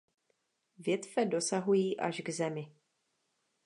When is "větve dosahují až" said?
0.77-2.21